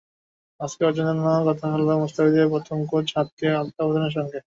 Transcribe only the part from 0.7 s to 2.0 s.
অর্জনের জন্য কথা হলো